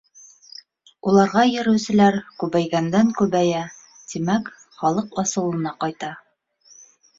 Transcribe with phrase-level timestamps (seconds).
[1.11, 3.61] Уларға йөрөүселәр күбәйгәндән-күбәйә,
[4.15, 6.13] тимәк, халыҡ асылына ҡайта.